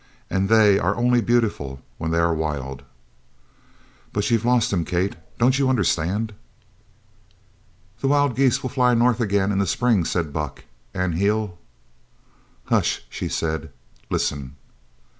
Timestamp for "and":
0.31-0.49, 10.91-11.19